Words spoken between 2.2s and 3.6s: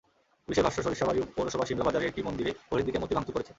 মন্দিরে ভোরের দিকে মূর্তি ভাঙচুর করেছে।